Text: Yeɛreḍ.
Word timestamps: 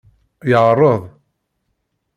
Yeɛreḍ. 0.49 1.01